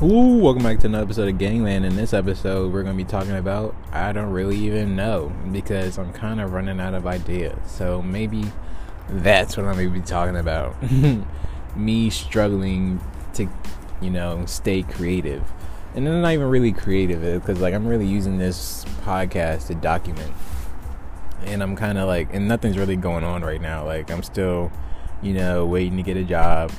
Ooh, 0.00 0.38
welcome 0.38 0.62
back 0.62 0.78
to 0.78 0.86
another 0.86 1.02
episode 1.02 1.28
of 1.28 1.38
Gangland. 1.38 1.84
In 1.84 1.96
this 1.96 2.14
episode, 2.14 2.72
we're 2.72 2.84
going 2.84 2.96
to 2.96 3.04
be 3.04 3.10
talking 3.10 3.34
about 3.34 3.74
I 3.90 4.12
don't 4.12 4.30
really 4.30 4.56
even 4.58 4.94
know 4.94 5.32
because 5.50 5.98
I'm 5.98 6.12
kind 6.12 6.40
of 6.40 6.52
running 6.52 6.78
out 6.78 6.94
of 6.94 7.04
ideas. 7.04 7.58
So 7.66 8.00
maybe 8.00 8.44
that's 9.08 9.56
what 9.56 9.66
I'm 9.66 9.74
going 9.74 9.92
to 9.92 10.00
be 10.00 10.00
talking 10.00 10.36
about. 10.36 10.76
Me 11.76 12.10
struggling 12.10 13.00
to, 13.34 13.48
you 14.00 14.10
know, 14.10 14.46
stay 14.46 14.84
creative. 14.84 15.42
And 15.96 16.06
I'm 16.06 16.22
not 16.22 16.32
even 16.32 16.46
really 16.46 16.70
creative 16.70 17.24
uh, 17.24 17.40
because, 17.40 17.60
like, 17.60 17.74
I'm 17.74 17.88
really 17.88 18.06
using 18.06 18.38
this 18.38 18.84
podcast 19.02 19.66
to 19.66 19.74
document. 19.74 20.32
And 21.44 21.60
I'm 21.60 21.74
kind 21.74 21.98
of 21.98 22.06
like, 22.06 22.32
and 22.32 22.46
nothing's 22.46 22.78
really 22.78 22.94
going 22.94 23.24
on 23.24 23.42
right 23.42 23.60
now. 23.60 23.84
Like, 23.84 24.12
I'm 24.12 24.22
still, 24.22 24.70
you 25.22 25.34
know, 25.34 25.66
waiting 25.66 25.96
to 25.96 26.04
get 26.04 26.16
a 26.16 26.22
job. 26.22 26.70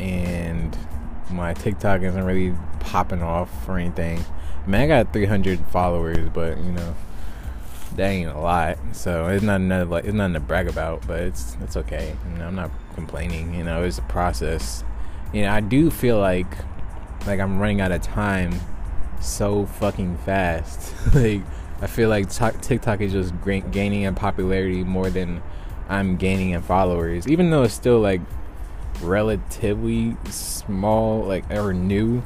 And 0.00 0.74
my 1.30 1.54
TikTok 1.54 2.02
isn't 2.02 2.24
really 2.24 2.54
popping 2.80 3.22
off 3.22 3.68
or 3.68 3.78
anything. 3.78 4.24
Man, 4.66 4.82
I 4.82 4.86
got 4.86 5.12
300 5.12 5.60
followers, 5.66 6.28
but 6.32 6.58
you 6.58 6.72
know, 6.72 6.94
that 7.96 8.08
ain't 8.08 8.30
a 8.30 8.38
lot. 8.38 8.78
So 8.92 9.26
it's 9.28 9.42
not 9.42 9.60
nothing 9.60 9.90
like 9.90 10.04
it's 10.04 10.14
nothing 10.14 10.34
to 10.34 10.40
brag 10.40 10.68
about, 10.68 11.06
but 11.06 11.20
it's 11.20 11.56
it's 11.62 11.76
okay. 11.76 12.16
You 12.32 12.38
know, 12.38 12.46
I'm 12.46 12.54
not 12.54 12.70
complaining. 12.94 13.54
You 13.54 13.64
know, 13.64 13.82
it's 13.82 13.98
a 13.98 14.02
process. 14.02 14.84
You 15.32 15.42
know, 15.42 15.52
I 15.52 15.60
do 15.60 15.90
feel 15.90 16.18
like 16.18 16.52
like 17.26 17.40
I'm 17.40 17.58
running 17.58 17.80
out 17.80 17.92
of 17.92 18.02
time 18.02 18.54
so 19.20 19.66
fucking 19.66 20.18
fast. 20.18 20.94
like 21.14 21.42
I 21.80 21.86
feel 21.86 22.08
like 22.08 22.30
TikTok 22.30 23.00
is 23.00 23.12
just 23.12 23.34
gaining 23.42 24.02
in 24.02 24.14
popularity 24.14 24.84
more 24.84 25.10
than 25.10 25.42
I'm 25.88 26.16
gaining 26.16 26.50
in 26.50 26.62
followers, 26.62 27.28
even 27.28 27.50
though 27.50 27.64
it's 27.64 27.74
still 27.74 28.00
like 28.00 28.20
relatively 29.02 30.16
small, 30.30 31.24
like 31.24 31.50
or 31.50 31.72
new. 31.72 32.22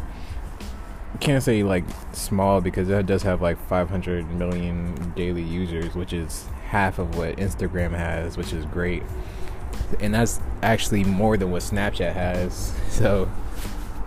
Can't 1.21 1.43
say 1.43 1.63
like 1.63 1.85
small 2.13 2.61
because 2.61 2.89
it 2.89 3.07
does 3.07 3.23
have 3.23 3.43
like 3.43 3.59
500 3.69 4.31
million 4.31 5.13
daily 5.17 5.43
users, 5.43 5.95
which 5.95 6.13
is 6.13 6.47
half 6.67 6.99
of 6.99 7.17
what 7.17 7.37
Instagram 7.37 7.91
has, 7.91 8.37
which 8.37 8.53
is 8.53 8.65
great. 8.67 9.03
And 10.01 10.15
that's 10.15 10.41
actually 10.63 11.05
more 11.05 11.37
than 11.37 11.51
what 11.51 11.63
Snapchat 11.63 12.13
has. 12.13 12.75
So 12.89 13.31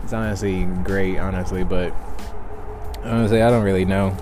it's 0.04 0.12
honestly 0.12 0.66
great, 0.84 1.18
honestly, 1.18 1.64
but 1.64 1.94
honestly, 3.06 3.42
I 3.42 3.50
don't 3.50 3.64
really 3.64 3.86
know. 3.86 4.18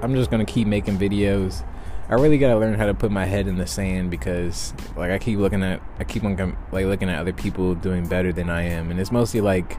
I'm 0.00 0.14
just 0.14 0.30
gonna 0.30 0.46
keep 0.46 0.66
making 0.66 0.96
videos 0.96 1.64
I 2.10 2.14
really 2.14 2.38
gotta 2.38 2.58
learn 2.58 2.74
how 2.74 2.86
to 2.86 2.94
put 2.94 3.10
my 3.10 3.26
head 3.26 3.46
in 3.48 3.58
the 3.58 3.66
sand 3.66 4.10
because 4.10 4.72
like 4.96 5.10
I 5.10 5.18
keep 5.18 5.38
looking 5.38 5.62
at 5.62 5.82
I 5.98 6.04
keep 6.04 6.24
on 6.24 6.56
like 6.72 6.86
looking 6.86 7.10
at 7.10 7.18
other 7.18 7.34
people 7.34 7.74
doing 7.74 8.06
better 8.08 8.32
than 8.32 8.48
I 8.48 8.62
am, 8.62 8.90
and 8.90 8.98
it's 8.98 9.12
mostly 9.12 9.42
like 9.42 9.76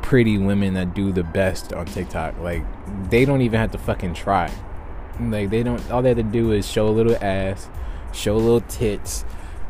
pretty 0.00 0.38
women 0.38 0.74
that 0.74 0.94
do 0.94 1.10
the 1.10 1.24
best 1.24 1.72
on 1.72 1.86
TikTok. 1.86 2.38
Like 2.38 2.62
they 3.10 3.24
don't 3.24 3.40
even 3.40 3.58
have 3.58 3.72
to 3.72 3.78
fucking 3.78 4.14
try. 4.14 4.52
Like 5.20 5.50
they 5.50 5.64
don't. 5.64 5.90
All 5.90 6.02
they 6.02 6.10
have 6.10 6.18
to 6.18 6.22
do 6.22 6.52
is 6.52 6.70
show 6.70 6.86
a 6.86 6.90
little 6.90 7.16
ass, 7.16 7.68
show 8.12 8.36
a 8.36 8.38
little 8.38 8.60
tits, 8.60 9.24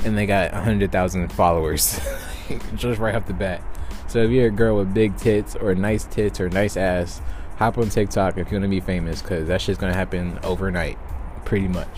and 0.05 0.19
they 0.19 0.27
got 0.27 0.53
hundred 0.53 0.93
thousand 0.93 1.33
followers 1.33 1.99
just 2.77 3.01
right 3.01 3.15
off 3.15 3.27
the 3.27 3.33
bat. 3.33 3.63
So 4.07 4.23
if 4.23 4.31
you're 4.31 4.49
a 4.49 4.51
girl 4.51 4.77
with 4.77 4.93
big 4.93 5.17
tits 5.17 5.57
or 5.57 5.75
nice 5.75 6.05
tits 6.05 6.41
or 6.41 6.51
nice 6.51 6.77
ass, 6.77 7.23
hop 7.57 7.79
on 7.79 7.89
TikTok 7.89 8.37
if 8.37 8.51
you 8.51 8.57
want 8.57 8.65
to 8.65 8.69
be 8.69 8.81
famous, 8.81 9.23
cause 9.23 9.47
that 9.49 9.63
shit's 9.63 9.79
gonna 9.79 9.95
happen 9.95 10.39
overnight 10.43 10.99
pretty 11.45 11.69
much. 11.69 11.89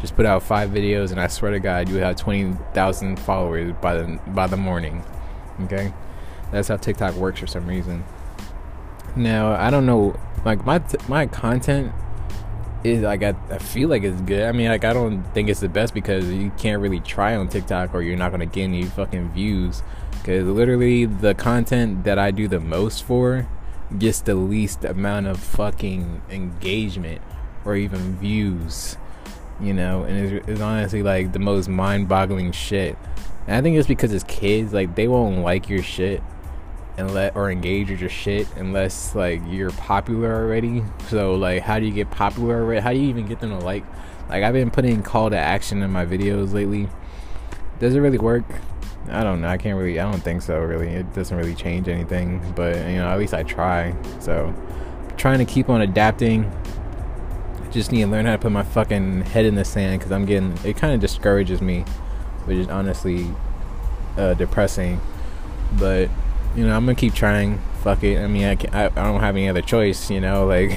Just 0.00 0.14
put 0.14 0.26
out 0.26 0.42
five 0.42 0.70
videos, 0.70 1.10
and 1.10 1.20
I 1.20 1.26
swear 1.26 1.52
to 1.52 1.60
God, 1.60 1.88
you 1.88 1.96
have 1.96 2.16
twenty 2.16 2.52
thousand 2.74 3.18
followers 3.18 3.74
by 3.80 3.94
the 3.94 4.20
by 4.28 4.46
the 4.46 4.56
morning. 4.56 5.02
Okay, 5.62 5.92
that's 6.52 6.68
how 6.68 6.76
TikTok 6.76 7.14
works 7.14 7.40
for 7.40 7.46
some 7.46 7.66
reason. 7.66 8.04
Now 9.14 9.52
I 9.52 9.70
don't 9.70 9.86
know, 9.86 10.18
like 10.44 10.66
my 10.66 10.82
my 11.08 11.26
content 11.26 11.92
is 12.84 13.02
like 13.02 13.22
I, 13.22 13.34
I 13.50 13.58
feel 13.58 13.88
like 13.88 14.02
it's 14.02 14.20
good. 14.22 14.44
I 14.44 14.52
mean, 14.52 14.68
like 14.68 14.84
I 14.84 14.92
don't 14.92 15.22
think 15.32 15.48
it's 15.48 15.60
the 15.60 15.68
best 15.68 15.94
because 15.94 16.30
you 16.30 16.50
can't 16.58 16.80
really 16.80 17.00
try 17.00 17.34
on 17.34 17.48
TikTok 17.48 17.94
or 17.94 18.02
you're 18.02 18.16
not 18.16 18.30
gonna 18.30 18.46
get 18.46 18.64
any 18.64 18.84
fucking 18.84 19.30
views. 19.30 19.82
Because 20.12 20.44
literally 20.44 21.06
the 21.06 21.34
content 21.34 22.04
that 22.04 22.18
I 22.18 22.30
do 22.30 22.48
the 22.48 22.60
most 22.60 23.04
for 23.04 23.48
gets 23.98 24.20
the 24.20 24.34
least 24.34 24.84
amount 24.84 25.26
of 25.26 25.38
fucking 25.38 26.22
engagement 26.30 27.22
or 27.66 27.76
even 27.76 28.16
views, 28.18 28.96
you 29.60 29.72
know, 29.72 30.04
and 30.04 30.16
it's, 30.16 30.48
it's 30.48 30.60
honestly 30.60 31.02
like 31.02 31.32
the 31.32 31.38
most 31.38 31.68
mind 31.68 32.08
boggling 32.08 32.52
shit. 32.52 32.96
And 33.46 33.56
I 33.56 33.60
think 33.60 33.76
it's 33.76 33.88
because 33.88 34.12
it's 34.12 34.24
kids, 34.24 34.72
like 34.72 34.94
they 34.94 35.08
won't 35.08 35.40
like 35.40 35.68
your 35.68 35.82
shit 35.82 36.22
and 36.98 37.12
let 37.12 37.36
or 37.36 37.50
engage 37.50 37.90
with 37.90 38.00
your 38.00 38.10
shit 38.10 38.48
unless 38.56 39.14
like 39.14 39.40
you're 39.48 39.70
popular 39.72 40.34
already. 40.34 40.82
So 41.08 41.34
like 41.34 41.62
how 41.62 41.78
do 41.78 41.86
you 41.86 41.92
get 41.92 42.10
popular 42.10 42.62
already? 42.62 42.80
How 42.80 42.92
do 42.92 42.98
you 42.98 43.08
even 43.08 43.26
get 43.26 43.40
them 43.40 43.50
to 43.50 43.58
like 43.58 43.84
like 44.28 44.42
I've 44.42 44.54
been 44.54 44.70
putting 44.70 45.02
call 45.02 45.30
to 45.30 45.36
action 45.36 45.82
in 45.82 45.90
my 45.90 46.06
videos 46.06 46.52
lately. 46.52 46.88
Does 47.78 47.94
it 47.94 48.00
really 48.00 48.18
work? 48.18 48.44
I 49.08 49.22
don't 49.22 49.40
know. 49.40 49.48
I 49.48 49.56
can't 49.56 49.78
really 49.78 50.00
I 50.00 50.10
don't 50.10 50.22
think 50.22 50.42
so 50.42 50.58
really. 50.58 50.88
It 50.88 51.12
doesn't 51.14 51.36
really 51.36 51.54
change 51.54 51.88
anything, 51.88 52.40
but 52.56 52.76
you 52.76 52.96
know, 52.96 53.08
at 53.08 53.18
least 53.18 53.34
I 53.34 53.42
try. 53.42 53.94
So 54.20 54.54
trying 55.16 55.38
to 55.38 55.44
keep 55.44 55.68
on 55.68 55.82
adapting 55.82 56.50
just 57.70 57.92
need 57.92 58.02
to 58.02 58.06
learn 58.06 58.26
how 58.26 58.32
to 58.32 58.38
put 58.38 58.52
my 58.52 58.62
fucking 58.62 59.22
head 59.22 59.44
in 59.44 59.54
the 59.54 59.64
sand 59.64 59.98
because 59.98 60.12
I'm 60.12 60.24
getting 60.24 60.56
it 60.64 60.76
kind 60.76 60.94
of 60.94 61.00
discourages 61.00 61.60
me, 61.60 61.80
which 62.44 62.58
is 62.58 62.68
honestly 62.68 63.30
uh, 64.16 64.34
depressing. 64.34 65.00
But 65.78 66.08
you 66.54 66.66
know, 66.66 66.74
I'm 66.74 66.84
gonna 66.84 66.94
keep 66.94 67.14
trying. 67.14 67.60
Fuck 67.82 68.02
it. 68.02 68.18
I 68.18 68.26
mean, 68.26 68.44
I, 68.44 68.56
I, 68.72 68.86
I 68.86 68.88
don't 68.88 69.20
have 69.20 69.36
any 69.36 69.48
other 69.48 69.62
choice. 69.62 70.10
You 70.10 70.20
know, 70.20 70.46
like 70.48 70.72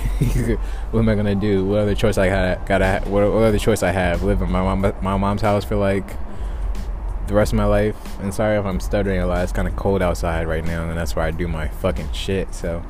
what 0.92 1.00
am 1.00 1.10
I 1.10 1.16
gonna 1.16 1.36
do? 1.36 1.66
What 1.66 1.80
other 1.80 1.96
choice 1.96 2.18
I 2.18 2.28
got? 2.30 2.66
Gotta 2.68 3.02
what, 3.10 3.24
what 3.32 3.44
other 3.44 3.60
choice 3.60 3.84
I 3.84 3.92
have? 3.92 4.24
Live 4.24 4.42
in 4.42 4.52
my 4.52 4.62
mom 4.62 4.94
my 5.02 5.18
mom's 5.18 5.42
house 5.42 5.66
for 5.66 5.76
like 5.76 6.06
the 7.28 7.34
rest 7.34 7.54
of 7.54 7.58
my 7.58 7.66
life. 7.66 7.96
And 8.20 8.34
sorry 8.34 8.58
if 8.58 8.66
I'm 8.66 8.80
stuttering 8.80 9.22
a 9.22 9.28
lot. 9.28 9.44
It's 9.44 9.52
kind 9.52 9.68
of 9.68 9.76
cold 9.76 10.02
outside 10.02 10.48
right 10.48 10.66
now, 10.66 10.88
and 10.88 10.98
that's 10.98 11.16
where 11.16 11.26
I 11.26 11.32
do 11.32 11.48
my 11.48 11.68
fucking 11.68 12.12
shit. 12.12 12.54
So 12.54 12.84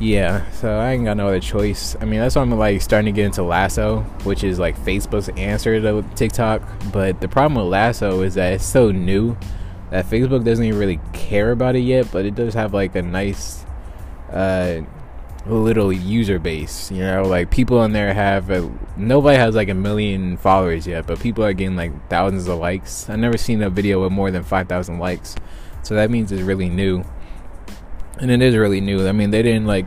yeah, 0.00 0.50
so 0.52 0.78
I 0.78 0.92
ain't 0.92 1.04
got 1.04 1.18
no 1.18 1.28
other 1.28 1.40
choice. 1.40 1.94
I 2.00 2.06
mean, 2.06 2.20
that's 2.20 2.34
why 2.34 2.40
I'm 2.40 2.50
like 2.50 2.80
starting 2.80 3.14
to 3.14 3.16
get 3.16 3.26
into 3.26 3.42
Lasso, 3.42 4.00
which 4.24 4.42
is 4.42 4.58
like 4.58 4.78
Facebook's 4.78 5.28
answer 5.30 5.78
to 5.78 6.02
TikTok. 6.14 6.62
But 6.90 7.20
the 7.20 7.28
problem 7.28 7.62
with 7.62 7.70
Lasso 7.70 8.22
is 8.22 8.34
that 8.34 8.54
it's 8.54 8.64
so 8.64 8.90
new 8.90 9.36
that 9.90 10.06
Facebook 10.06 10.42
doesn't 10.42 10.64
even 10.64 10.80
really 10.80 11.00
care 11.12 11.52
about 11.52 11.76
it 11.76 11.80
yet, 11.80 12.10
but 12.10 12.24
it 12.24 12.34
does 12.34 12.54
have 12.54 12.72
like 12.72 12.94
a 12.94 13.02
nice 13.02 13.66
uh, 14.32 14.80
little 15.44 15.92
user 15.92 16.38
base. 16.38 16.90
You 16.90 17.02
know, 17.02 17.24
like 17.24 17.50
people 17.50 17.78
on 17.78 17.92
there 17.92 18.14
have 18.14 18.48
a, 18.48 18.72
nobody 18.96 19.36
has 19.36 19.54
like 19.54 19.68
a 19.68 19.74
million 19.74 20.38
followers 20.38 20.86
yet, 20.86 21.06
but 21.06 21.20
people 21.20 21.44
are 21.44 21.52
getting 21.52 21.76
like 21.76 22.08
thousands 22.08 22.48
of 22.48 22.58
likes. 22.58 23.10
I've 23.10 23.18
never 23.18 23.36
seen 23.36 23.62
a 23.62 23.68
video 23.68 24.02
with 24.02 24.12
more 24.12 24.30
than 24.30 24.44
five 24.44 24.66
thousand 24.66 24.98
likes, 24.98 25.36
so 25.82 25.94
that 25.94 26.10
means 26.10 26.32
it's 26.32 26.40
really 26.40 26.70
new 26.70 27.04
and 28.18 28.30
it 28.30 28.42
is 28.42 28.56
really 28.56 28.80
new. 28.80 29.06
I 29.06 29.12
mean, 29.12 29.30
they 29.30 29.42
didn't 29.42 29.66
like 29.66 29.86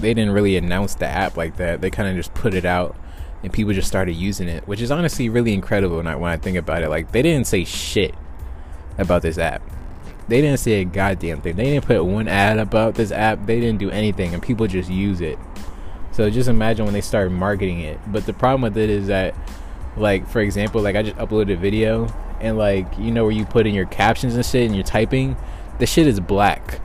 they 0.00 0.14
didn't 0.14 0.32
really 0.32 0.56
announce 0.56 0.94
the 0.94 1.06
app 1.06 1.36
like 1.36 1.56
that. 1.56 1.80
They 1.80 1.90
kind 1.90 2.08
of 2.08 2.16
just 2.16 2.32
put 2.34 2.54
it 2.54 2.64
out, 2.64 2.96
and 3.42 3.52
people 3.52 3.72
just 3.72 3.88
started 3.88 4.14
using 4.14 4.48
it, 4.48 4.66
which 4.66 4.80
is 4.80 4.90
honestly 4.90 5.28
really 5.28 5.52
incredible. 5.52 5.96
When 5.96 6.06
I, 6.06 6.16
when 6.16 6.30
I 6.30 6.36
think 6.36 6.56
about 6.56 6.82
it, 6.82 6.88
like 6.88 7.12
they 7.12 7.22
didn't 7.22 7.46
say 7.46 7.64
shit 7.64 8.14
about 8.98 9.22
this 9.22 9.38
app. 9.38 9.62
They 10.28 10.40
didn't 10.40 10.60
say 10.60 10.80
a 10.80 10.84
goddamn 10.84 11.40
thing. 11.40 11.56
They 11.56 11.64
didn't 11.64 11.86
put 11.86 12.04
one 12.04 12.28
ad 12.28 12.58
about 12.58 12.94
this 12.94 13.10
app. 13.10 13.44
They 13.44 13.60
didn't 13.60 13.78
do 13.78 13.90
anything, 13.90 14.34
and 14.34 14.42
people 14.42 14.66
just 14.66 14.90
use 14.90 15.20
it. 15.20 15.38
So 16.12 16.28
just 16.30 16.48
imagine 16.48 16.84
when 16.84 16.94
they 16.94 17.00
start 17.00 17.32
marketing 17.32 17.80
it. 17.80 17.98
But 18.06 18.26
the 18.26 18.32
problem 18.32 18.62
with 18.62 18.76
it 18.76 18.90
is 18.90 19.08
that, 19.08 19.34
like 19.96 20.28
for 20.28 20.40
example, 20.40 20.80
like 20.80 20.96
I 20.96 21.02
just 21.02 21.16
uploaded 21.16 21.54
a 21.54 21.56
video, 21.56 22.06
and 22.40 22.56
like 22.56 22.86
you 22.98 23.10
know 23.10 23.24
where 23.24 23.32
you 23.32 23.44
put 23.44 23.66
in 23.66 23.74
your 23.74 23.86
captions 23.86 24.34
and 24.34 24.46
shit, 24.46 24.66
and 24.66 24.74
you're 24.74 24.84
typing, 24.84 25.36
the 25.78 25.86
shit 25.86 26.06
is 26.06 26.20
black 26.20 26.80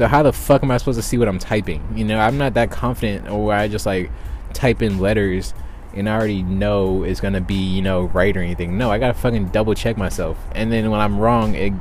so 0.00 0.06
how 0.06 0.22
the 0.22 0.32
fuck 0.32 0.62
am 0.62 0.70
I 0.70 0.78
supposed 0.78 0.98
to 0.98 1.02
see 1.02 1.18
what 1.18 1.28
I'm 1.28 1.38
typing? 1.38 1.86
You 1.94 2.06
know, 2.06 2.18
I'm 2.18 2.38
not 2.38 2.54
that 2.54 2.70
confident 2.70 3.28
or 3.28 3.52
I 3.52 3.68
just 3.68 3.84
like 3.84 4.10
type 4.54 4.80
in 4.80 4.98
letters 4.98 5.52
and 5.94 6.08
I 6.08 6.16
already 6.16 6.42
know 6.42 7.02
it's 7.02 7.20
gonna 7.20 7.42
be, 7.42 7.54
you 7.54 7.82
know, 7.82 8.04
right 8.04 8.34
or 8.34 8.40
anything. 8.40 8.78
No, 8.78 8.90
I 8.90 8.98
gotta 8.98 9.12
fucking 9.12 9.48
double 9.48 9.74
check 9.74 9.98
myself. 9.98 10.38
And 10.54 10.72
then 10.72 10.90
when 10.90 11.00
I'm 11.00 11.18
wrong, 11.18 11.54
it 11.54 11.74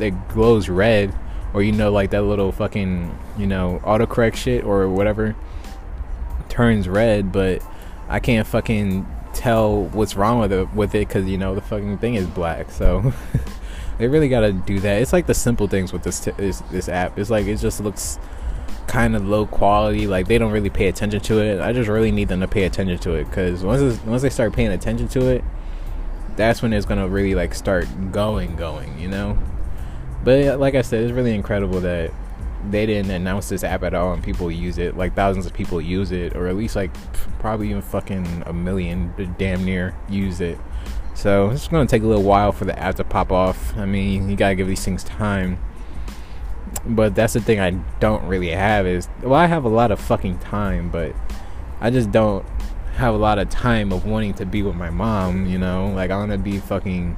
it 0.00 0.10
glows 0.30 0.68
red 0.68 1.16
or 1.54 1.62
you 1.62 1.70
know 1.70 1.92
like 1.92 2.10
that 2.10 2.22
little 2.22 2.50
fucking, 2.50 3.16
you 3.38 3.46
know, 3.46 3.80
autocorrect 3.84 4.34
shit 4.34 4.64
or 4.64 4.88
whatever 4.88 5.36
turns 6.48 6.88
red, 6.88 7.30
but 7.30 7.62
I 8.08 8.18
can't 8.18 8.48
fucking 8.48 9.06
tell 9.32 9.84
what's 9.84 10.16
wrong 10.16 10.40
with 10.40 10.52
it 10.52 10.74
with 10.74 10.92
it 10.96 11.08
cuz 11.08 11.24
you 11.26 11.38
know 11.38 11.54
the 11.54 11.60
fucking 11.60 11.98
thing 11.98 12.16
is 12.16 12.26
black. 12.26 12.72
So 12.72 13.12
They 14.00 14.08
really 14.08 14.30
gotta 14.30 14.52
do 14.52 14.80
that. 14.80 15.02
It's 15.02 15.12
like 15.12 15.26
the 15.26 15.34
simple 15.34 15.68
things 15.68 15.92
with 15.92 16.04
this 16.04 16.20
t- 16.20 16.30
this, 16.38 16.60
this 16.70 16.88
app. 16.88 17.18
It's 17.18 17.28
like 17.28 17.46
it 17.46 17.56
just 17.56 17.82
looks 17.82 18.18
kind 18.86 19.14
of 19.14 19.28
low 19.28 19.44
quality. 19.44 20.06
Like 20.06 20.26
they 20.26 20.38
don't 20.38 20.52
really 20.52 20.70
pay 20.70 20.88
attention 20.88 21.20
to 21.20 21.38
it. 21.38 21.60
I 21.60 21.74
just 21.74 21.86
really 21.86 22.10
need 22.10 22.28
them 22.28 22.40
to 22.40 22.48
pay 22.48 22.64
attention 22.64 22.96
to 22.96 23.12
it 23.16 23.24
because 23.24 23.62
once 23.62 24.02
once 24.04 24.22
they 24.22 24.30
start 24.30 24.54
paying 24.54 24.70
attention 24.72 25.06
to 25.08 25.28
it, 25.28 25.44
that's 26.36 26.62
when 26.62 26.72
it's 26.72 26.86
gonna 26.86 27.08
really 27.08 27.34
like 27.34 27.54
start 27.54 27.86
going, 28.10 28.56
going. 28.56 28.98
You 28.98 29.08
know. 29.08 29.38
But 30.24 30.58
like 30.58 30.74
I 30.74 30.80
said, 30.80 31.04
it's 31.04 31.12
really 31.12 31.34
incredible 31.34 31.80
that 31.80 32.10
they 32.70 32.86
didn't 32.86 33.10
announce 33.10 33.50
this 33.50 33.62
app 33.62 33.82
at 33.82 33.92
all 33.92 34.12
and 34.12 34.22
people 34.22 34.50
use 34.50 34.76
it 34.76 34.96
like 34.96 35.14
thousands 35.14 35.46
of 35.46 35.54
people 35.54 35.80
use 35.80 36.12
it 36.12 36.36
or 36.36 36.46
at 36.46 36.56
least 36.56 36.76
like 36.76 36.92
probably 37.38 37.70
even 37.70 37.80
fucking 37.80 38.42
a 38.44 38.52
million 38.52 39.14
damn 39.38 39.64
near 39.64 39.94
use 40.10 40.42
it 40.42 40.58
so 41.20 41.50
it's 41.50 41.68
gonna 41.68 41.86
take 41.86 42.02
a 42.02 42.06
little 42.06 42.22
while 42.22 42.52
for 42.52 42.64
the 42.64 42.78
app 42.78 42.94
to 42.94 43.04
pop 43.04 43.30
off 43.30 43.76
i 43.76 43.84
mean 43.84 44.28
you 44.28 44.36
gotta 44.36 44.54
give 44.54 44.66
these 44.66 44.84
things 44.84 45.04
time 45.04 45.58
but 46.86 47.14
that's 47.14 47.34
the 47.34 47.40
thing 47.40 47.60
i 47.60 47.70
don't 48.00 48.24
really 48.26 48.50
have 48.50 48.86
is 48.86 49.08
well 49.22 49.34
i 49.34 49.46
have 49.46 49.64
a 49.64 49.68
lot 49.68 49.90
of 49.90 50.00
fucking 50.00 50.38
time 50.38 50.90
but 50.90 51.14
i 51.80 51.90
just 51.90 52.10
don't 52.10 52.44
have 52.94 53.14
a 53.14 53.18
lot 53.18 53.38
of 53.38 53.48
time 53.48 53.92
of 53.92 54.04
wanting 54.04 54.34
to 54.34 54.44
be 54.44 54.62
with 54.62 54.74
my 54.74 54.90
mom 54.90 55.46
you 55.46 55.58
know 55.58 55.92
like 55.94 56.10
i 56.10 56.16
want 56.16 56.30
to 56.30 56.38
be 56.38 56.58
fucking 56.58 57.16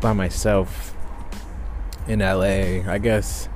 by 0.00 0.12
myself 0.12 0.94
in 2.08 2.20
LA. 2.20 2.82
I 2.90 2.98
guess 2.98 3.48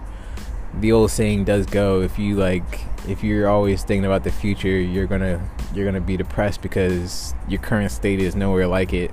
the 0.73 0.93
old 0.93 1.11
saying 1.11 1.45
does 1.45 1.67
go 1.67 2.03
if 2.03 2.19
you 2.19 2.37
like 2.37 2.81
if 3.09 3.23
you're 3.23 3.49
always 3.49 3.83
thinking 3.83 4.05
about 4.05 4.25
the 4.25 4.31
future, 4.31 4.69
you're 4.69 5.07
going 5.07 5.21
to 5.21 5.41
you're 5.75 5.85
going 5.85 5.95
to 5.95 6.01
be 6.01 6.17
depressed 6.17 6.63
because 6.63 7.35
your 7.49 7.61
current 7.61 7.91
state 7.91 8.21
is 8.21 8.35
nowhere 8.35 8.67
like 8.67 8.93
it. 8.93 9.11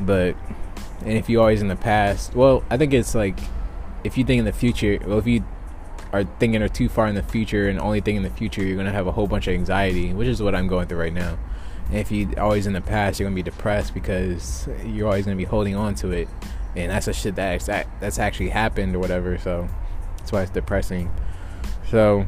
But 0.00 0.36
and 1.00 1.12
if 1.12 1.28
you 1.28 1.40
always 1.40 1.62
in 1.62 1.68
the 1.68 1.76
past, 1.76 2.34
well, 2.34 2.64
I 2.70 2.76
think 2.76 2.92
it's 2.92 3.14
like 3.14 3.38
if 4.04 4.16
you 4.16 4.24
think 4.24 4.38
in 4.38 4.44
the 4.44 4.52
future, 4.52 4.98
well 5.04 5.18
if 5.18 5.26
you 5.26 5.44
are 6.12 6.24
thinking 6.24 6.62
or 6.62 6.68
too 6.68 6.88
far 6.88 7.06
in 7.06 7.14
the 7.14 7.22
future 7.22 7.68
and 7.68 7.78
only 7.78 8.00
think 8.00 8.16
in 8.16 8.22
the 8.22 8.30
future, 8.30 8.62
you're 8.62 8.76
gonna 8.76 8.92
have 8.92 9.06
a 9.06 9.12
whole 9.12 9.26
bunch 9.26 9.46
of 9.46 9.54
anxiety, 9.54 10.12
which 10.12 10.28
is 10.28 10.42
what 10.42 10.54
I'm 10.54 10.66
going 10.66 10.88
through 10.88 11.00
right 11.00 11.12
now. 11.12 11.38
And 11.88 11.98
if 11.98 12.10
you 12.10 12.32
always 12.38 12.66
in 12.66 12.72
the 12.72 12.80
past, 12.80 13.20
you're 13.20 13.28
gonna 13.28 13.36
be 13.36 13.42
depressed 13.42 13.94
because 13.94 14.68
you're 14.84 15.06
always 15.06 15.24
gonna 15.24 15.36
be 15.36 15.44
holding 15.44 15.76
on 15.76 15.94
to 15.96 16.10
it 16.10 16.28
and 16.76 16.90
that's 16.90 17.08
a 17.08 17.12
shit 17.12 17.34
that 17.36 17.66
that's 18.00 18.18
actually 18.18 18.48
happened 18.48 18.94
or 18.94 18.98
whatever. 18.98 19.38
So 19.38 19.68
that's 20.18 20.32
why 20.32 20.42
it's 20.42 20.50
depressing. 20.50 21.10
So 21.88 22.26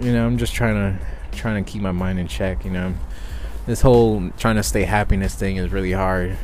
you 0.00 0.12
know, 0.12 0.26
I'm 0.26 0.38
just 0.38 0.54
trying 0.54 0.74
to 0.74 1.04
trying 1.36 1.64
to 1.64 1.70
keep 1.70 1.82
my 1.82 1.92
mind 1.92 2.18
in 2.18 2.28
check. 2.28 2.64
You 2.64 2.70
know, 2.70 2.94
this 3.66 3.80
whole 3.80 4.30
trying 4.38 4.56
to 4.56 4.62
stay 4.62 4.82
happiness 4.82 5.34
thing 5.34 5.56
is 5.56 5.70
really 5.70 5.92
hard. 5.92 6.36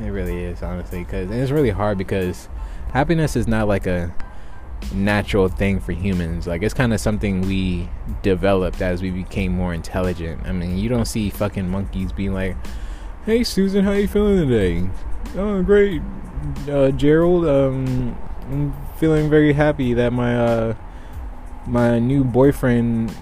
It 0.00 0.08
really 0.08 0.42
is, 0.44 0.62
honestly, 0.62 1.04
because 1.04 1.30
it's 1.30 1.50
really 1.50 1.70
hard 1.70 1.98
because 1.98 2.48
happiness 2.92 3.36
is 3.36 3.46
not 3.46 3.68
like 3.68 3.86
a 3.86 4.14
natural 4.92 5.48
thing 5.48 5.80
for 5.80 5.92
humans. 5.92 6.46
Like 6.46 6.62
it's 6.62 6.74
kind 6.74 6.92
of 6.92 7.00
something 7.00 7.42
we 7.42 7.88
developed 8.22 8.82
as 8.82 9.02
we 9.02 9.10
became 9.10 9.52
more 9.52 9.72
intelligent. 9.72 10.46
I 10.46 10.52
mean, 10.52 10.78
you 10.78 10.88
don't 10.88 11.04
see 11.06 11.30
fucking 11.30 11.68
monkeys 11.68 12.12
being 12.12 12.34
like, 12.34 12.56
"Hey 13.24 13.44
Susan, 13.44 13.84
how 13.84 13.92
you 13.92 14.08
feeling 14.08 14.48
today?" 14.48 14.90
"Oh, 15.36 15.62
great 15.62 16.02
uh, 16.68 16.90
Gerald. 16.90 17.46
Um, 17.46 18.16
I'm 18.50 18.74
feeling 18.96 19.30
very 19.30 19.52
happy 19.52 19.94
that 19.94 20.12
my 20.12 20.36
uh, 20.36 20.74
my 21.66 21.98
new 21.98 22.24
boyfriend 22.24 23.14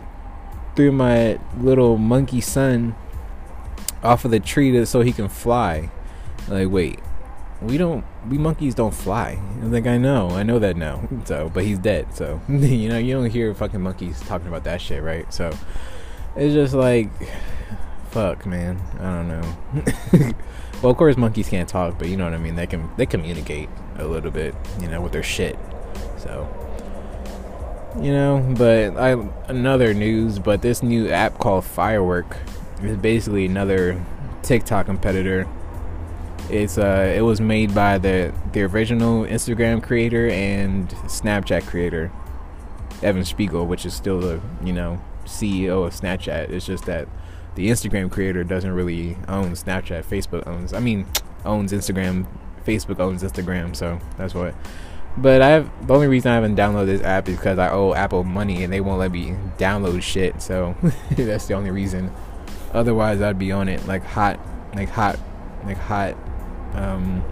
threw 0.75 0.91
my 0.91 1.39
little 1.59 1.99
monkey 1.99 2.41
son 2.41 2.95
off 4.03 4.25
of 4.25 4.31
the 4.31 4.41
tree 4.41 4.85
so 4.85 5.03
he 5.03 5.13
can 5.13 5.29
fly. 5.29 5.91
Like, 6.49 6.69
wait, 6.69 7.01
we 7.61 7.79
don't, 7.79 8.05
we 8.29 8.39
monkeys 8.39 8.75
don't 8.75 8.95
fly. 8.95 9.41
I'm 9.61 9.73
like, 9.73 9.87
I 9.87 9.99
know, 9.99 10.31
I 10.31 10.43
know 10.43 10.59
that 10.59 10.77
now. 10.77 11.09
So, 11.25 11.51
but 11.53 11.65
he's 11.65 11.79
dead. 11.79 12.15
So, 12.15 12.41
you 12.49 12.89
know, 12.89 12.99
you 12.99 13.15
don't 13.15 13.31
hear 13.31 13.55
fucking 13.55 13.81
monkeys 13.81 14.21
talking 14.21 14.49
about 14.49 14.65
that 14.65 14.81
shit, 14.81 15.03
right? 15.03 15.33
So, 15.33 15.53
it's 16.37 16.55
just 16.55 16.75
like, 16.75 17.11
fuck, 18.11 18.47
man. 18.47 18.81
I 18.99 19.17
don't 19.17 19.29
know. 19.29 20.33
Well, 20.83 20.91
of 20.91 20.97
course, 20.97 21.17
monkeys 21.17 21.49
can't 21.49 21.69
talk, 21.69 21.97
but 21.97 22.09
you 22.09 22.17
know 22.17 22.25
what 22.25 22.35
I 22.35 22.39
mean. 22.39 22.57
They 22.57 22.67
can 22.67 22.91
they 22.97 23.07
communicate 23.07 23.69
a 23.99 24.05
little 24.05 24.33
bit, 24.33 24.53
you 24.81 24.89
know, 24.89 25.01
with 25.01 25.13
their 25.13 25.23
shit. 25.23 25.57
So, 26.19 26.49
you 28.01 28.11
know, 28.11 28.45
but 28.59 28.97
I 28.97 29.11
another 29.47 29.95
news, 29.95 30.41
but 30.41 30.61
this 30.61 30.83
new 30.83 31.09
app 31.09 31.39
called 31.39 31.65
Firework 31.65 32.37
is 32.83 32.97
basically 32.97 33.47
another 33.47 34.05
TikTok 34.43 34.87
competitor. 34.87 35.47
It's 36.51 36.77
uh, 36.77 37.13
it 37.17 37.23
was 37.23 37.41
made 37.41 37.75
by 37.75 37.99
the 37.99 38.33
the 38.53 38.63
original 38.63 39.25
Instagram 39.25 39.83
creator 39.83 40.29
and 40.29 40.89
Snapchat 40.89 41.67
creator, 41.67 42.13
Evan 43.03 43.25
Spiegel, 43.25 43.67
which 43.67 43.87
is 43.87 43.95
still 43.95 44.21
the 44.21 44.41
you 44.63 44.73
know 44.73 45.01
CEO 45.25 45.87
of 45.87 45.93
Snapchat. 45.93 46.51
It's 46.51 46.67
just 46.67 46.85
that 46.87 47.09
the 47.55 47.69
Instagram 47.69 48.11
creator 48.11 48.45
doesn't 48.45 48.73
really 48.73 49.17
own 49.29 49.53
Snapchat. 49.53 50.05
Facebook 50.05 50.47
owns. 50.47 50.73
I 50.73 50.81
mean, 50.81 51.07
owns 51.45 51.73
Instagram. 51.73 52.27
Facebook 52.67 53.01
owns 53.01 53.23
Instagram. 53.23 53.75
So 53.77 53.99
that's 54.17 54.35
what. 54.35 54.55
But 55.17 55.43
I 55.43 55.49
have 55.49 55.87
the 55.87 55.95
only 55.95 56.07
reason 56.07 56.31
I 56.31 56.37
haven't 56.37 56.57
downloaded 56.57 56.87
this 56.87 57.03
app 57.03 57.29
is 57.29 57.37
because 57.37 57.59
I 57.59 57.71
owe 57.71 57.93
Apple 57.93 58.25
money 58.25 58.65
and 58.65 58.73
they 58.73 58.81
won't 58.81 58.99
let 58.99 59.13
me 59.13 59.37
download 59.59 60.03
shit. 60.03 60.41
So 60.41 60.75
that's 61.11 61.47
the 61.47 61.55
only 61.55 61.71
reason. 61.71 62.11
Otherwise, 62.73 63.21
I'd 63.21 63.39
be 63.39 63.53
on 63.53 63.69
it 63.69 63.87
like 63.87 64.03
hot, 64.03 64.41
like 64.75 64.89
hot, 64.89 65.19
like 65.65 65.77
hot. 65.77 66.17
Um, 66.75 67.25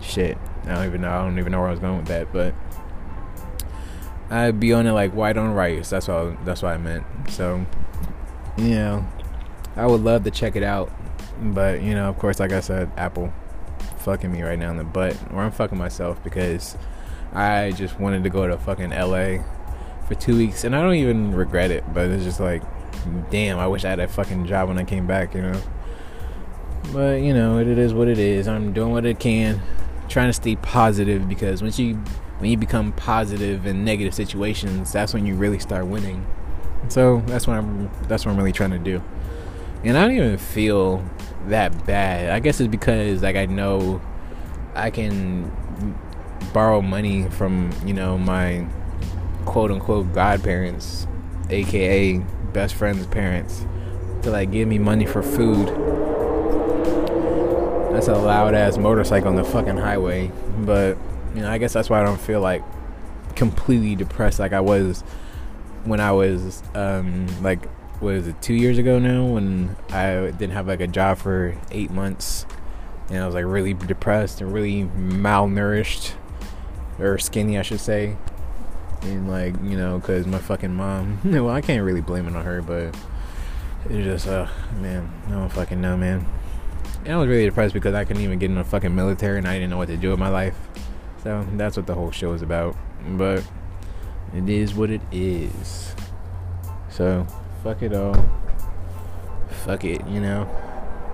shit. 0.00 0.38
I 0.64 0.74
don't 0.74 0.86
even 0.86 1.00
know. 1.00 1.10
I 1.10 1.22
don't 1.22 1.38
even 1.38 1.52
know 1.52 1.60
where 1.60 1.68
I 1.68 1.72
was 1.72 1.80
going 1.80 1.98
with 1.98 2.08
that, 2.08 2.32
but 2.32 2.54
I'd 4.30 4.60
be 4.60 4.72
on 4.72 4.86
it 4.86 4.92
like 4.92 5.12
white 5.12 5.36
on 5.36 5.52
rice. 5.54 5.90
That's 5.90 6.08
what. 6.08 6.44
that's 6.44 6.62
what 6.62 6.74
I 6.74 6.78
meant. 6.78 7.04
So, 7.30 7.64
you 8.56 8.70
know, 8.70 9.06
I 9.76 9.86
would 9.86 10.02
love 10.02 10.24
to 10.24 10.30
check 10.30 10.56
it 10.56 10.62
out, 10.62 10.92
but 11.40 11.82
you 11.82 11.94
know, 11.94 12.08
of 12.08 12.18
course, 12.18 12.40
like 12.40 12.52
I 12.52 12.60
said, 12.60 12.90
Apple 12.96 13.32
fucking 13.98 14.32
me 14.32 14.42
right 14.42 14.58
now 14.58 14.70
in 14.70 14.76
the 14.76 14.84
butt, 14.84 15.16
or 15.32 15.42
I'm 15.42 15.52
fucking 15.52 15.78
myself 15.78 16.22
because 16.24 16.76
I 17.32 17.72
just 17.72 17.98
wanted 18.00 18.24
to 18.24 18.30
go 18.30 18.46
to 18.46 18.56
fucking 18.58 18.90
LA 18.90 19.44
for 20.06 20.14
two 20.14 20.36
weeks, 20.36 20.64
and 20.64 20.74
I 20.74 20.82
don't 20.82 20.94
even 20.94 21.34
regret 21.34 21.70
it. 21.70 21.84
But 21.92 22.06
it's 22.10 22.24
just 22.24 22.40
like, 22.40 22.62
damn, 23.30 23.58
I 23.58 23.66
wish 23.66 23.84
I 23.84 23.90
had 23.90 24.00
a 24.00 24.08
fucking 24.08 24.46
job 24.46 24.68
when 24.68 24.78
I 24.78 24.84
came 24.84 25.06
back, 25.06 25.34
you 25.34 25.42
know. 25.42 25.60
But 26.92 27.20
you 27.22 27.34
know, 27.34 27.58
it 27.58 27.66
is 27.66 27.92
what 27.92 28.08
it 28.08 28.18
is. 28.18 28.48
I'm 28.48 28.72
doing 28.72 28.92
what 28.92 29.06
I 29.06 29.14
can, 29.14 29.60
trying 30.08 30.28
to 30.28 30.32
stay 30.32 30.56
positive 30.56 31.28
because 31.28 31.62
once 31.62 31.78
you 31.78 31.94
when 32.38 32.50
you 32.50 32.56
become 32.56 32.92
positive 32.92 33.66
in 33.66 33.84
negative 33.84 34.14
situations, 34.14 34.92
that's 34.92 35.12
when 35.12 35.26
you 35.26 35.34
really 35.34 35.58
start 35.58 35.86
winning. 35.86 36.26
So 36.88 37.22
that's 37.26 37.46
what 37.46 37.56
I'm 37.56 37.90
that's 38.08 38.24
what 38.24 38.32
I'm 38.32 38.38
really 38.38 38.52
trying 38.52 38.70
to 38.70 38.78
do 38.78 39.02
and 39.84 39.96
I 39.96 40.06
don't 40.06 40.16
even 40.16 40.38
feel 40.38 41.04
that 41.46 41.86
bad. 41.86 42.30
I 42.30 42.40
guess 42.40 42.60
it's 42.60 42.70
because 42.70 43.22
like 43.22 43.36
I 43.36 43.46
know 43.46 44.00
I 44.74 44.90
can 44.90 45.52
borrow 46.52 46.80
money 46.80 47.28
from 47.30 47.70
you 47.84 47.94
know 47.94 48.18
my 48.18 48.66
quote 49.44 49.70
unquote 49.70 50.12
godparents, 50.12 51.06
aka 51.50 52.18
best 52.52 52.74
friend's 52.74 53.06
parents, 53.06 53.64
to 54.22 54.30
like 54.30 54.50
give 54.50 54.68
me 54.68 54.78
money 54.78 55.06
for 55.06 55.22
food. 55.22 55.68
That's 57.98 58.06
a 58.06 58.14
loud 58.14 58.54
ass 58.54 58.78
motorcycle 58.78 59.26
on 59.28 59.34
the 59.34 59.42
fucking 59.42 59.76
highway, 59.76 60.30
but 60.58 60.96
you 61.34 61.40
know 61.40 61.50
I 61.50 61.58
guess 61.58 61.72
that's 61.72 61.90
why 61.90 62.00
I 62.00 62.04
don't 62.04 62.20
feel 62.20 62.40
like 62.40 62.62
completely 63.34 63.96
depressed 63.96 64.38
like 64.38 64.52
I 64.52 64.60
was 64.60 65.00
when 65.82 65.98
I 65.98 66.12
was 66.12 66.62
um 66.76 67.26
like 67.42 67.66
what 67.98 68.14
is 68.14 68.28
it 68.28 68.40
two 68.40 68.54
years 68.54 68.78
ago 68.78 69.00
now? 69.00 69.24
When 69.24 69.74
I 69.90 70.30
didn't 70.30 70.52
have 70.52 70.68
like 70.68 70.80
a 70.80 70.86
job 70.86 71.18
for 71.18 71.56
eight 71.72 71.90
months. 71.90 72.46
And 73.10 73.18
I 73.18 73.26
was 73.26 73.34
like 73.34 73.44
really 73.44 73.74
depressed 73.74 74.40
and 74.42 74.54
really 74.54 74.84
malnourished 74.84 76.12
or 77.00 77.18
skinny 77.18 77.58
I 77.58 77.62
should 77.62 77.80
say. 77.80 78.16
And 79.02 79.28
like 79.28 79.56
you 79.64 79.76
know 79.76 79.98
because 79.98 80.24
my 80.24 80.38
fucking 80.38 80.72
mom 80.72 81.18
well 81.24 81.50
I 81.50 81.62
can't 81.62 81.82
really 81.82 82.00
blame 82.00 82.28
it 82.28 82.36
on 82.36 82.44
her 82.44 82.62
but 82.62 82.96
it's 83.86 84.04
just 84.04 84.28
uh 84.28 84.46
man 84.76 85.10
I 85.26 85.30
don't 85.32 85.50
fucking 85.50 85.80
know 85.80 85.96
man 85.96 86.24
and 87.08 87.16
I 87.16 87.18
was 87.18 87.26
really 87.26 87.46
depressed 87.46 87.74
because 87.74 87.94
I 87.94 88.04
couldn't 88.04 88.22
even 88.22 88.38
get 88.38 88.50
in 88.50 88.56
the 88.56 88.64
fucking 88.64 88.94
military 88.94 89.38
and 89.38 89.48
I 89.48 89.54
didn't 89.54 89.70
know 89.70 89.78
what 89.78 89.88
to 89.88 89.96
do 89.96 90.10
with 90.10 90.20
my 90.20 90.28
life 90.28 90.56
so 91.24 91.44
that's 91.54 91.76
what 91.76 91.86
the 91.86 91.94
whole 91.94 92.12
show 92.12 92.32
is 92.34 92.42
about 92.42 92.76
but 93.16 93.42
it 94.32 94.48
is 94.48 94.74
what 94.74 94.90
it 94.90 95.00
is 95.10 95.94
so 96.90 97.26
fuck 97.62 97.82
it 97.82 97.92
all. 97.92 98.14
Fuck 99.64 99.84
it, 99.84 100.06
you 100.06 100.20
know. 100.20 100.48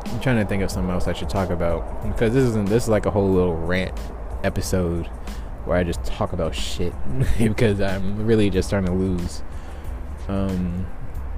I'm 0.06 0.20
trying 0.20 0.36
to 0.36 0.44
think 0.44 0.62
of 0.62 0.70
something 0.70 0.90
else 0.90 1.08
I 1.08 1.12
should 1.12 1.30
talk 1.30 1.50
about 1.50 2.02
because 2.06 2.34
this 2.34 2.44
isn't 2.44 2.68
this 2.68 2.84
is 2.84 2.88
like 2.88 3.06
a 3.06 3.10
whole 3.10 3.28
little 3.30 3.56
rant 3.56 3.98
episode 4.42 5.06
where 5.64 5.76
I 5.76 5.82
just 5.82 6.04
talk 6.04 6.32
about 6.32 6.54
shit 6.54 6.92
because 7.38 7.80
I'm 7.80 8.26
really 8.26 8.50
just 8.50 8.68
starting 8.68 8.86
to 8.86 8.94
lose 8.94 9.42
um, 10.28 10.86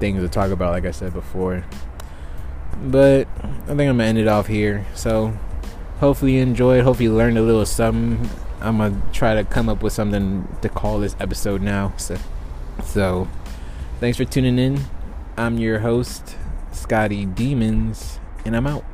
things 0.01 0.21
to 0.23 0.29
talk 0.29 0.51
about, 0.51 0.73
like 0.73 0.85
I 0.85 0.91
said 0.91 1.13
before. 1.13 1.65
But 2.83 3.29
I 3.43 3.67
think 3.67 3.81
I'm 3.81 3.97
gonna 3.97 4.05
end 4.05 4.19
it 4.19 4.29
off 4.29 4.47
here. 4.47 4.87
So 4.95 5.37
hopefully 6.01 6.37
you 6.37 6.43
enjoyed. 6.43 6.85
Hopefully 6.85 7.05
you 7.05 7.15
learned 7.15 7.39
a 7.39 7.43
little 7.43 7.67
something. 7.67 8.29
I'm 8.61 8.79
gonna 8.79 9.01
try 9.13 9.35
to 9.35 9.45
come 9.45 9.69
up 9.69 9.83
with 9.83 9.93
something 9.93 10.49
to 10.63 10.69
call 10.69 10.99
this 10.99 11.17
episode 11.21 11.63
now. 11.63 11.93
So, 11.97 12.17
so 12.85 13.29
thanks 14.01 14.17
for 14.17 14.25
tuning 14.25 14.59
in. 14.59 14.85
I'm 15.37 15.59
your 15.59 15.81
host, 15.81 16.37
Scotty 16.73 17.27
Demons, 17.27 18.19
and 18.45 18.57
I'm 18.57 18.67
out. 18.67 18.85